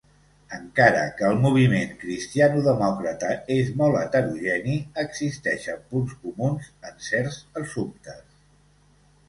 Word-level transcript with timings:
Encara 0.57 1.01
que 1.17 1.25
el 1.27 1.35
moviment 1.43 1.91
cristianodemòcrata 2.03 3.29
és 3.57 3.69
molt 3.83 3.99
heterogeni, 4.01 4.79
existeixen 5.05 5.87
punts 5.95 6.19
comuns 6.25 6.73
en 6.91 6.99
certs 7.13 7.41
assumptes. 7.65 8.27